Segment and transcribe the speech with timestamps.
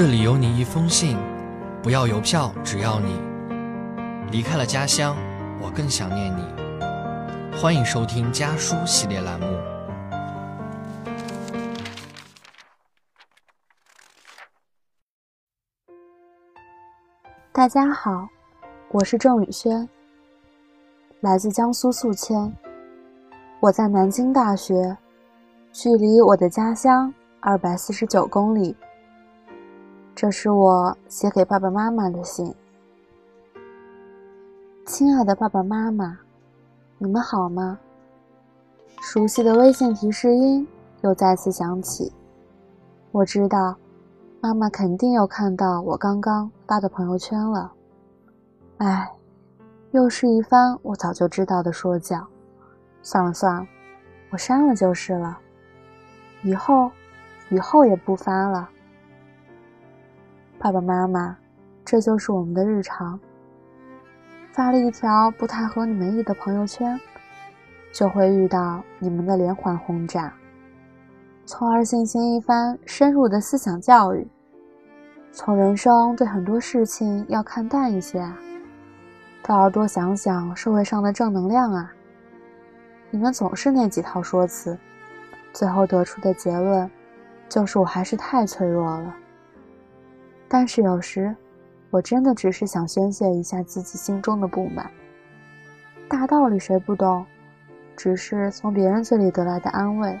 [0.00, 1.14] 这里有你一封信，
[1.82, 3.20] 不要邮票，只要你
[4.32, 5.14] 离开了家乡，
[5.60, 6.42] 我更想念你。
[7.60, 9.46] 欢迎收听家书系列栏目。
[17.52, 18.26] 大家好，
[18.92, 19.86] 我是郑宇轩，
[21.20, 22.50] 来自江苏宿迁。
[23.60, 24.96] 我在南京大学，
[25.74, 28.74] 距离我的家乡二百四十九公里。
[30.20, 32.54] 这是我写给爸爸妈妈的信。
[34.84, 36.18] 亲爱的爸爸妈妈，
[36.98, 37.78] 你们好吗？
[39.00, 40.68] 熟悉的微信提示音
[41.00, 42.12] 又再次响起。
[43.12, 43.74] 我知道，
[44.42, 47.72] 妈妈肯定又看到我刚刚发的朋友圈了。
[48.76, 49.10] 唉，
[49.92, 52.26] 又是一番我早就知道的说教。
[53.00, 53.66] 算了算了，
[54.28, 55.38] 我删了就是了。
[56.42, 56.90] 以后，
[57.48, 58.68] 以后也不发了。
[60.62, 61.34] 爸爸妈妈，
[61.86, 63.18] 这就是我们的日常。
[64.52, 67.00] 发了一条不太合你们意的朋友圈，
[67.94, 70.30] 就会遇到你们的连环轰炸，
[71.46, 74.28] 从而进行一番深入的思想教育。
[75.32, 78.36] 从人生对很多事情要看淡一些啊，
[79.42, 81.90] 都要多想想社会上的正能量啊。
[83.10, 84.76] 你们总是那几套说辞，
[85.54, 86.90] 最后得出的结论，
[87.48, 89.16] 就是我还是太脆弱了。
[90.52, 91.32] 但是有时，
[91.90, 94.90] 我真的只是想宣泄一下自己心中的不满。
[96.08, 97.24] 大道理谁不懂？
[97.96, 100.18] 只是从别人嘴里得来的安慰，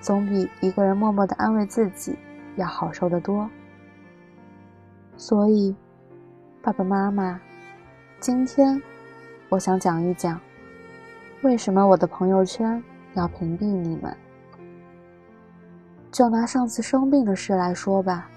[0.00, 2.16] 总比一个人默默的安慰自己
[2.54, 3.50] 要好受得多。
[5.16, 5.74] 所以，
[6.62, 7.40] 爸爸妈妈，
[8.20, 8.80] 今天
[9.48, 10.40] 我想讲一讲，
[11.42, 12.80] 为什么我的朋友圈
[13.14, 14.16] 要屏蔽你们。
[16.12, 18.30] 就拿上次生病的事来说吧。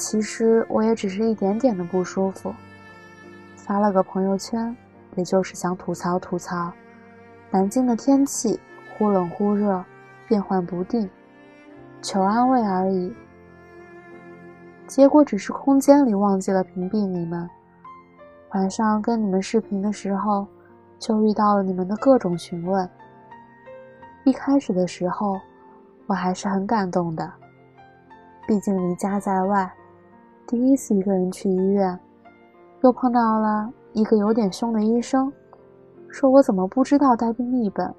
[0.00, 2.54] 其实我也只是一点点的不舒服，
[3.54, 4.74] 发了个朋友圈，
[5.14, 6.72] 也就是想吐槽吐槽
[7.50, 8.58] 南京的天气
[8.96, 9.84] 忽冷忽热，
[10.26, 11.08] 变幻不定，
[12.00, 13.14] 求安慰而已。
[14.86, 17.48] 结果只是空间里忘记了屏蔽你们，
[18.54, 20.46] 晚上跟你们视频的时候，
[20.98, 22.88] 就遇到了你们的各种询问。
[24.24, 25.38] 一开始的时候，
[26.06, 27.30] 我还是很感动的，
[28.48, 29.70] 毕竟离家在外。
[30.50, 31.96] 第一次一个人去医院，
[32.82, 35.32] 又碰到了一个有点凶的医生，
[36.08, 37.94] 说我怎么不知道带病历本，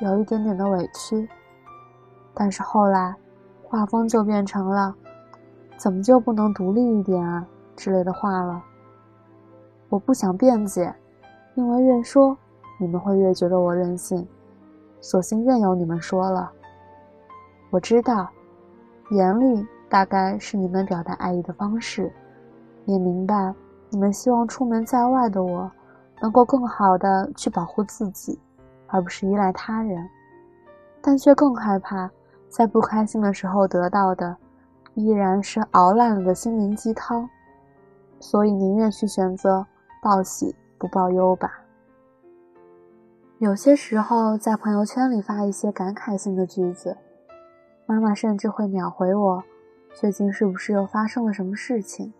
[0.00, 1.28] 有一点点的委屈。
[2.34, 3.14] 但是后来，
[3.62, 4.92] 画风就变成了
[5.78, 7.46] “怎么就不能独立一点啊”
[7.76, 8.60] 之类的话了。
[9.88, 10.92] 我不想辩解，
[11.54, 12.36] 因为越说
[12.80, 14.26] 你们会越觉得我任性，
[15.00, 16.50] 索性任由你们说了。
[17.70, 18.28] 我知道，
[19.10, 19.64] 严厉。
[19.88, 22.12] 大概是你们表达爱意的方式，
[22.84, 23.54] 也明白
[23.90, 25.70] 你们希望出门在外的我
[26.20, 28.38] 能够更好的去保护自己，
[28.86, 30.08] 而不是依赖他人，
[31.00, 32.10] 但却更害怕
[32.48, 34.36] 在不开心的时候得到的
[34.94, 37.28] 依然是熬烂了的心灵鸡汤，
[38.20, 39.64] 所以宁愿去选择
[40.02, 41.60] 报喜不报忧吧。
[43.38, 46.96] 有些时候在朋友圈里发一些感慨性的句子，
[47.86, 49.44] 妈妈甚至会秒回我。
[50.00, 52.12] 最近是不是又发生了什么事情？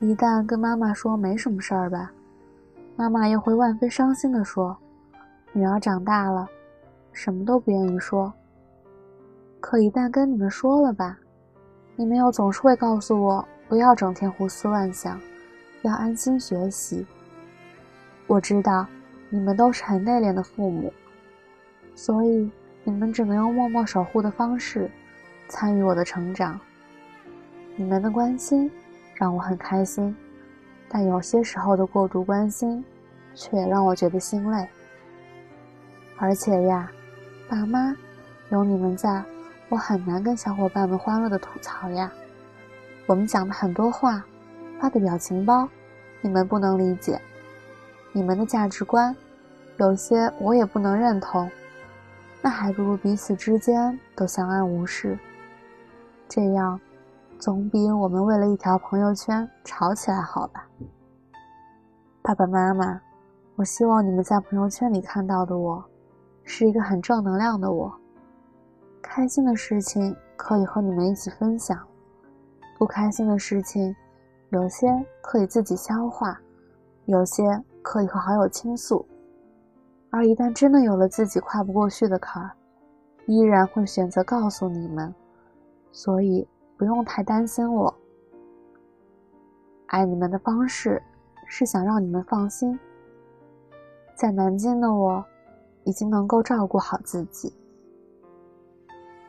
[0.00, 2.10] 一旦跟妈妈说没什么事儿吧，
[2.96, 4.76] 妈妈又会万分伤心地说
[5.54, 6.48] ：“女儿长大了，
[7.12, 8.34] 什么都不愿意说。”
[9.62, 11.16] 可一旦跟你们说了吧，
[11.94, 15.20] 你们又总是会告诉我不要整天胡思乱想，
[15.82, 17.06] 要安心学习。
[18.26, 18.84] 我知道
[19.28, 20.92] 你们都是很内敛的父母，
[21.94, 22.50] 所以
[22.82, 24.90] 你们只能用默默守护的方式。
[25.50, 26.58] 参与我的成长，
[27.74, 28.70] 你们的关心
[29.14, 30.16] 让我很开心，
[30.88, 32.82] 但有些时候的过度关心，
[33.34, 34.66] 却让我觉得心累。
[36.18, 36.88] 而且呀，
[37.48, 37.94] 爸妈，
[38.50, 39.24] 有你们在，
[39.68, 42.10] 我很难跟小伙伴们欢乐的吐槽呀。
[43.06, 44.22] 我们讲的很多话，
[44.80, 45.68] 发的表情包，
[46.20, 47.20] 你们不能理解，
[48.12, 49.14] 你们的价值观，
[49.78, 51.50] 有些我也不能认同，
[52.40, 55.18] 那还不如彼此之间都相安无事。
[56.32, 56.80] 这样，
[57.40, 60.64] 总比我们为了一条朋友圈吵起来好吧？
[62.22, 63.00] 爸爸妈妈，
[63.56, 65.84] 我希望你们在朋友圈里看到的我，
[66.44, 67.92] 是一个很正能量的我。
[69.02, 71.76] 开心的事情可以和你们一起分享，
[72.78, 73.92] 不开心的事情，
[74.50, 74.86] 有些
[75.20, 76.40] 可以自己消化，
[77.06, 77.42] 有些
[77.82, 79.04] 可以和好友倾诉。
[80.10, 82.52] 而一旦真的有了自己跨不过去的坎儿，
[83.26, 85.12] 依然会选择告诉你们。
[85.92, 86.46] 所以，
[86.76, 87.94] 不用太担心我。
[89.86, 91.02] 爱你们的方式
[91.46, 92.78] 是想让你们放心，
[94.14, 95.24] 在南京的我
[95.84, 97.52] 已经能够照顾好自己。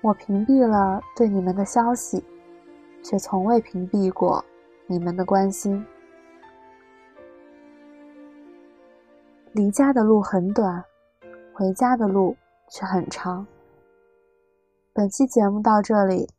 [0.02, 2.24] 我屏蔽了对你们的消息，
[3.04, 4.44] 却从未屏蔽过
[4.86, 5.84] 你们的关心。
[9.54, 10.84] 离家的路很短，
[11.54, 12.36] 回家的路
[12.69, 13.46] 却很长。
[14.94, 16.30] 本期节目到这里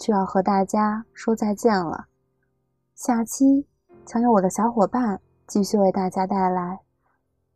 [0.00, 2.06] 就要和大家说再见了，
[2.94, 3.68] 下期
[4.06, 6.80] 将由我的小伙伴继续为大家带来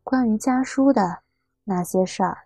[0.03, 1.21] 关于家书的
[1.65, 2.44] 那些事儿。